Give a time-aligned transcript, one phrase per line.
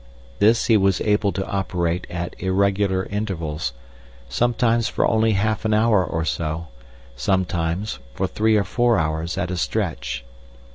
[0.39, 3.71] This he was able to operate at irregular intervals:
[4.29, 6.69] sometimes for only half an hour or so,
[7.15, 10.25] sometimes for three or four hours at a stretch.